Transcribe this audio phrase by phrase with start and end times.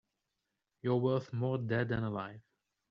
[0.81, 2.41] You're worth more dead than alive.